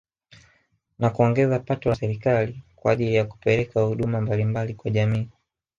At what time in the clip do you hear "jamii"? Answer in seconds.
4.91-5.29